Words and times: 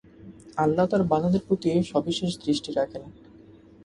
আল্লাহ্ 0.57 0.89
তাঁর 0.91 1.03
বান্দাদের 1.03 1.41
প্রতি 1.47 1.69
সবিশেষ 1.83 2.31
দৃষ্টি 2.45 2.69
রাখেন। 2.71 3.03